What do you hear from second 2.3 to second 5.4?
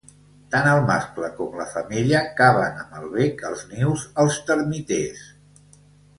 caven amb el bec els nius als termiters.